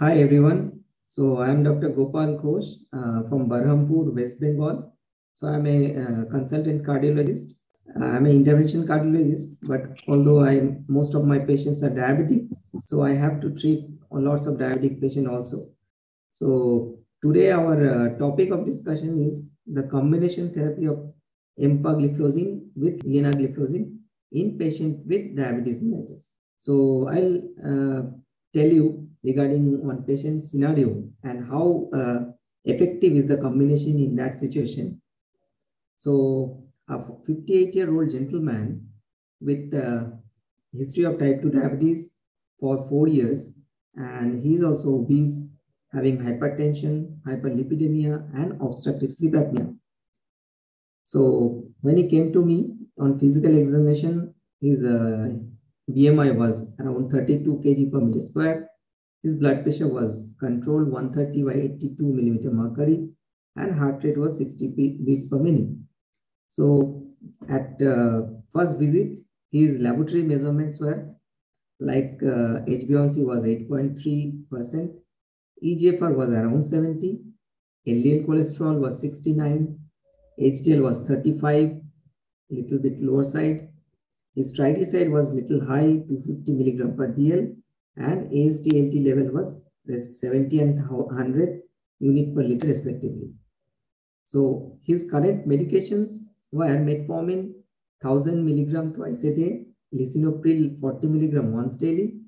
[0.00, 0.84] hi everyone.
[1.08, 1.88] So I am Dr.
[1.88, 4.92] Gopal Ghosh uh, from Berhampur, West Bengal.
[5.34, 7.54] So I'm a uh, consultant cardiologist.
[8.00, 12.48] Uh, I'm an intervention cardiologist, but although I most of my patients are diabetic,
[12.84, 15.68] so I have to treat lots of diabetic patients also.
[16.30, 21.12] So today our uh, topic of discussion is the combination therapy of
[21.58, 23.96] empagliflozin with linagliptin
[24.30, 26.34] in patient with diabetes mellitus.
[26.58, 28.02] So I'll uh,
[28.54, 30.90] tell you regarding one patient scenario
[31.22, 32.18] and how uh,
[32.64, 35.00] effective is the combination in that situation.
[35.98, 38.88] So a 58 year old gentleman
[39.40, 40.18] with a
[40.72, 42.08] history of type 2 diabetes
[42.60, 43.50] for four years
[43.94, 45.40] and he is also obese
[45.92, 46.94] having hypertension,
[47.26, 49.74] hyperlipidemia and obstructive sleep apnea.
[51.04, 55.30] So when he came to me on physical examination, his uh,
[55.90, 58.68] BMI was around 32 kg per meter square.
[59.22, 63.08] His blood pressure was controlled 130 by 82 millimeter mercury
[63.56, 64.68] and heart rate was 60
[65.04, 65.70] beats per minute.
[66.50, 67.04] So
[67.48, 68.22] at uh,
[68.54, 69.18] first visit,
[69.50, 71.08] his laboratory measurements were
[71.80, 74.94] like uh, HbA1c was 8.3%,
[75.64, 77.20] EGFR was around 70,
[77.86, 79.78] LDL cholesterol was 69,
[80.40, 81.80] HDL was 35,
[82.50, 83.68] little bit lower side.
[84.34, 87.56] His triglyceride was little high, 250 milligram per DL,
[87.98, 91.62] and AST-ALT level was 70 and 100
[92.00, 93.30] unit per liter respectively.
[94.24, 96.18] So his current medications
[96.52, 97.54] were metformin
[98.00, 102.20] 1000 milligram twice a day, lisinopril 40 milligram once daily,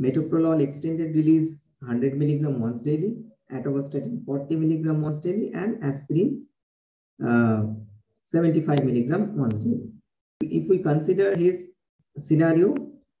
[0.00, 3.16] metoprolol extended release 100 milligram once daily,
[3.52, 6.44] atorvastatin 40 milligram once daily, and aspirin
[7.24, 7.64] uh,
[8.24, 9.90] 75 milligram once daily.
[10.40, 11.68] If we consider his
[12.18, 12.74] scenario,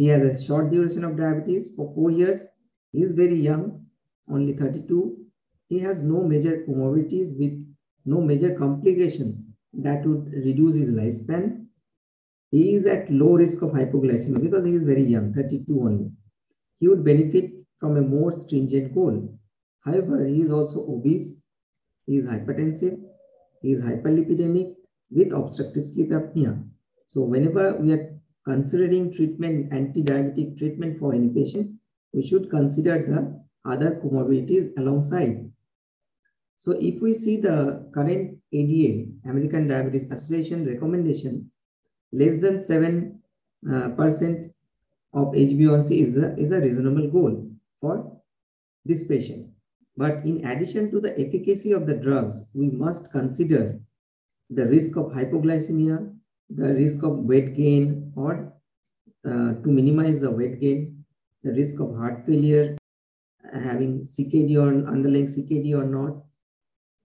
[0.00, 2.46] he has a short duration of diabetes for four years.
[2.90, 3.84] He is very young,
[4.30, 5.26] only 32.
[5.68, 7.52] He has no major comorbidities with
[8.06, 9.44] no major complications
[9.74, 11.66] that would reduce his lifespan.
[12.50, 16.10] He is at low risk of hypoglycemia because he is very young, 32 only.
[16.76, 19.38] He would benefit from a more stringent goal.
[19.80, 21.34] However, he is also obese,
[22.06, 22.98] he is hypertensive,
[23.60, 24.76] he is hyperlipidemic
[25.10, 26.66] with obstructive sleep apnea.
[27.08, 28.19] So whenever we are
[28.50, 31.70] considering treatment, anti-diabetic treatment for any patient,
[32.12, 33.20] we should consider the
[33.70, 35.48] other comorbidities alongside.
[36.58, 41.50] So if we see the current ADA, American Diabetes Association recommendation,
[42.12, 43.14] less than 7%
[43.70, 47.50] uh, of HbA1c is a, is a reasonable goal
[47.80, 48.20] for
[48.84, 49.46] this patient.
[49.96, 53.78] But in addition to the efficacy of the drugs, we must consider
[54.50, 56.12] the risk of hypoglycemia,
[56.50, 58.52] the risk of weight gain, or
[59.24, 61.04] uh, to minimize the weight gain,
[61.42, 62.76] the risk of heart failure,
[63.52, 66.22] having CKD or underlying CKD or not.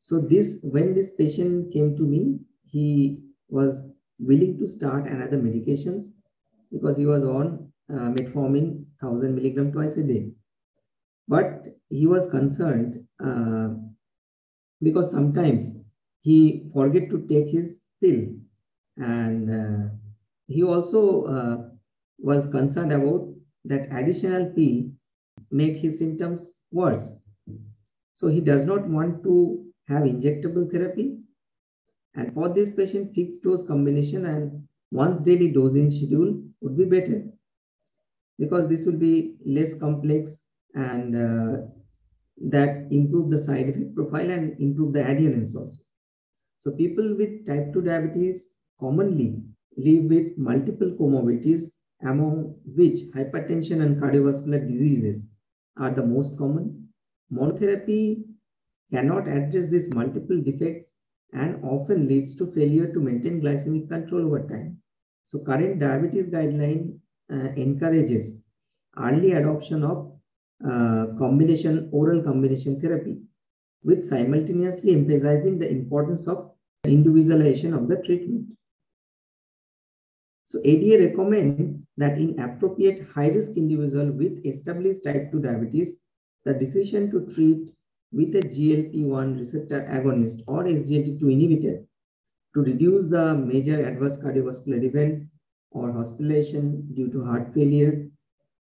[0.00, 3.82] So this, when this patient came to me, he was
[4.18, 6.04] willing to start another medications
[6.72, 10.30] because he was on uh, metformin 1000 milligram twice a day.
[11.28, 13.68] But he was concerned uh,
[14.82, 15.72] because sometimes
[16.20, 18.45] he forget to take his pills
[18.96, 19.88] and uh,
[20.48, 21.56] he also uh,
[22.18, 23.28] was concerned about
[23.64, 24.84] that additional pill
[25.50, 27.12] make his symptoms worse
[28.14, 31.18] so he does not want to have injectable therapy
[32.14, 37.22] and for this patient fixed dose combination and once daily dosing schedule would be better
[38.38, 40.38] because this will be less complex
[40.74, 41.62] and uh,
[42.50, 45.78] that improve the side effect profile and improve the adherence also.
[46.58, 48.48] So people with type 2 diabetes
[48.80, 49.42] commonly
[49.76, 51.70] live with multiple comorbidities
[52.02, 55.24] among which hypertension and cardiovascular diseases
[55.78, 56.88] are the most common.
[57.32, 58.22] Monotherapy
[58.92, 60.98] cannot address these multiple defects
[61.32, 64.78] and often leads to failure to maintain glycemic control over time.
[65.24, 66.98] So current diabetes guideline
[67.32, 68.36] uh, encourages
[68.96, 70.12] early adoption of
[70.64, 73.18] uh, combination oral combination therapy
[73.82, 76.50] with simultaneously emphasizing the importance of
[76.84, 78.46] individualization of the treatment.
[80.46, 85.94] So ADA recommend that in appropriate high-risk individual with established type 2 diabetes,
[86.44, 87.74] the decision to treat
[88.12, 91.84] with a GLP-1 receptor agonist or SGLT2 inhibitor
[92.54, 95.24] to reduce the major adverse cardiovascular events
[95.72, 98.06] or hospitalization due to heart failure,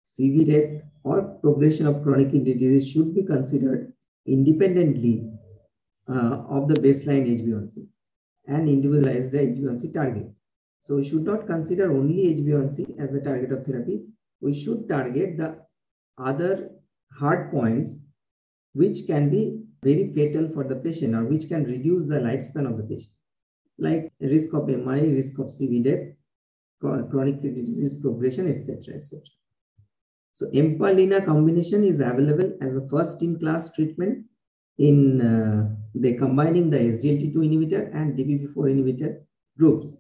[0.07, 3.93] CV death, or progression of chronic kidney disease should be considered
[4.27, 5.29] independently
[6.09, 7.85] uh, of the baseline HbA1c
[8.47, 10.31] and individualize the HbA1c target.
[10.83, 14.03] So we should not consider only HbA1c as the target of therapy.
[14.41, 15.59] We should target the
[16.19, 16.71] other
[17.13, 17.95] hard points
[18.75, 22.77] which can be very fatal for the patient or which can reduce the lifespan of
[22.77, 23.13] the patient,
[23.79, 26.09] like risk of MI, risk of CV death,
[26.81, 28.95] chronic kidney disease progression, etc.
[28.95, 29.21] etc.
[30.35, 34.25] So EMPA-LINA combination is available as a first-in-class treatment
[34.79, 39.21] in uh, the combining the SGLT2 inhibitor and DPP4 inhibitor
[39.59, 39.95] groups.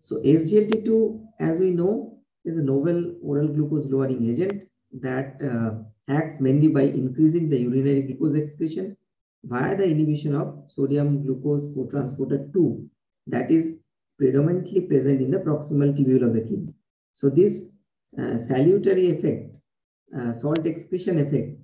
[0.00, 4.64] So SGLT2, as we know, is a novel oral glucose lowering agent
[5.00, 5.82] that uh,
[6.12, 8.96] acts mainly by increasing the urinary glucose excretion
[9.44, 12.88] via the inhibition of sodium glucose cotransporter 2
[13.26, 13.76] that is
[14.18, 16.74] predominantly present in the proximal tubule of the kidney.
[17.14, 17.70] So this
[18.18, 19.54] uh, salutary effect,
[20.18, 21.58] uh, salt excretion effect,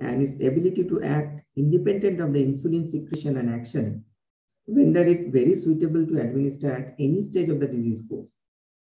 [0.00, 4.04] and its ability to act independent of the insulin secretion and action
[4.68, 8.34] render it very suitable to administer at any stage of the disease course,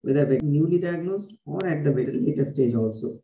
[0.02, 3.20] whether newly diagnosed or at the later stage also.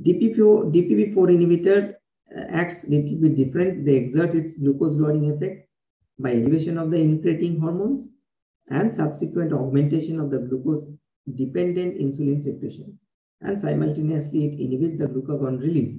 [0.00, 1.94] DPP4, DPP4 inhibitor
[2.36, 3.86] uh, acts little bit different.
[3.86, 5.68] They exert its glucose lowering effect
[6.18, 8.06] by elevation of the incretin hormones
[8.68, 10.86] and subsequent augmentation of the glucose
[11.34, 12.98] dependent insulin secretion.
[13.40, 15.98] And simultaneously, it inhibits the glucagon release.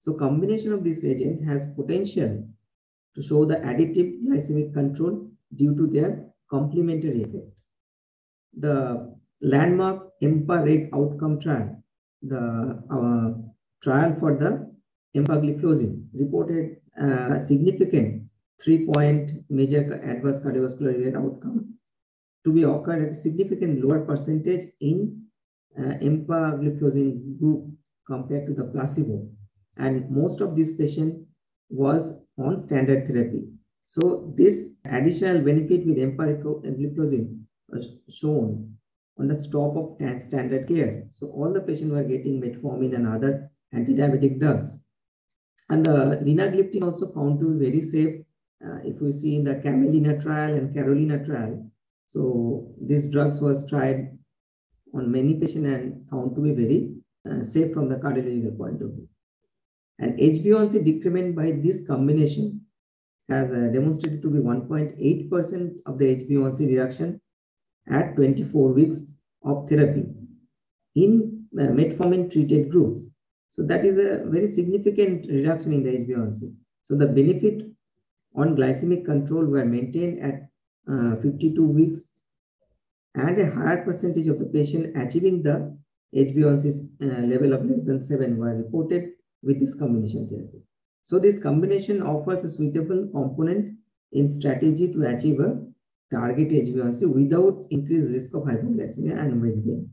[0.00, 2.48] So combination of this agent has potential
[3.16, 7.48] to show the additive glycemic control due to their complementary effect.
[8.58, 11.82] The landmark EMPA-REG outcome trial,
[12.22, 13.28] the uh,
[13.82, 14.70] trial for the
[15.18, 18.22] empagliflozin reported a significant
[18.62, 21.74] three-point major adverse cardiovascular event outcome
[22.44, 25.22] to be occurred at a significant lower percentage in
[25.78, 27.66] uh, empagliflozin group
[28.06, 29.28] compared to the placebo.
[29.76, 31.26] And most of these patients
[31.68, 33.44] was on standard therapy.
[33.86, 38.76] So this additional benefit with empagliflozin was shown
[39.18, 41.04] on the stop of standard care.
[41.12, 44.76] So all the patients were getting metformin and other anti-diabetic drugs.
[45.68, 48.20] And the linagliptin also found to be very safe
[48.64, 51.70] uh, if we see in the CARMELINA trial and Carolina trial.
[52.08, 54.16] So these drugs was tried
[54.94, 56.94] on many patients and found to be very
[57.28, 59.08] uh, safe from the cardiological point of view.
[59.98, 62.60] And HbA1c decrement by this combination
[63.28, 67.20] has uh, demonstrated to be 1.8% of the HbA1c reduction
[67.88, 69.02] at 24 weeks
[69.44, 70.04] of therapy
[70.94, 73.04] in uh, metformin treated groups.
[73.50, 76.54] So that is a very significant reduction in the HbA1c.
[76.84, 77.66] So the benefit
[78.34, 80.48] on glycemic control were maintained at
[80.92, 82.08] uh, 52 weeks
[83.14, 85.76] and a higher percentage of the patient achieving the
[86.14, 89.12] HbA1c uh, level of less than 7 were reported
[89.46, 90.62] with this combination therapy.
[91.02, 93.76] So this combination offers a suitable component
[94.12, 95.56] in strategy to achieve a
[96.12, 99.90] target HbA1c without increased risk of hypoglycemia and weight gain.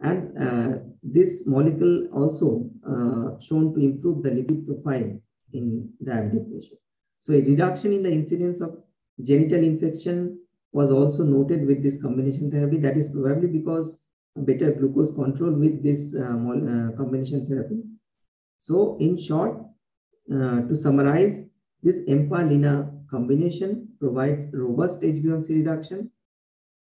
[0.00, 5.20] And uh, this molecule also uh, shown to improve the lipid profile
[5.52, 6.80] in diabetic patients.
[7.20, 8.78] So a reduction in the incidence of
[9.22, 10.38] genital infection
[10.72, 12.78] was also noted with this combination therapy.
[12.78, 14.01] That is probably because
[14.36, 17.82] better glucose control with this uh, uh, combination therapy.
[18.58, 19.58] So in short,
[20.32, 21.44] uh, to summarize,
[21.82, 26.10] this EMPA-LINA combination provides robust HbA1c reduction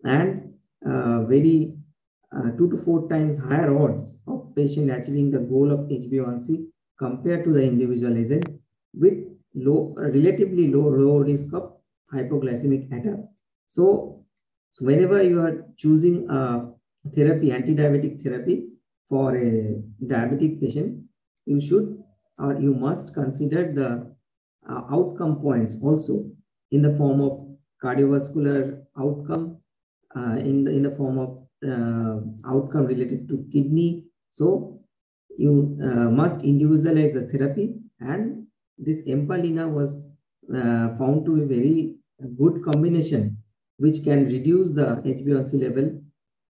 [0.04, 1.76] and very
[2.36, 6.66] uh, two to four times higher odds of patient achieving the goal of HbA1c
[6.98, 8.48] compared to the individual agent
[8.94, 9.14] with
[9.54, 11.72] low, relatively low, low risk of
[12.12, 13.20] hypoglycemic attack.
[13.68, 14.24] So
[14.80, 16.72] whenever you are choosing a
[17.14, 18.68] therapy, anti-diabetic therapy
[19.08, 21.02] for a diabetic patient,
[21.44, 22.02] you should
[22.38, 24.14] or you must consider the
[24.68, 26.25] uh, outcome points also
[26.70, 27.46] in the form of
[27.82, 29.58] cardiovascular outcome,
[30.16, 32.20] uh, in, the, in the form of uh,
[32.50, 34.04] outcome related to kidney.
[34.32, 34.80] So
[35.38, 38.46] you uh, must individualize the therapy and
[38.78, 40.02] this EMPA-LINA was
[40.54, 41.94] uh, found to be very
[42.38, 43.38] good combination
[43.78, 46.00] which can reduce the HbA1c level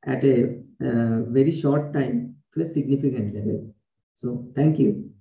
[0.06, 3.74] at a uh, very short time to a significant level.
[4.16, 5.15] So thank you.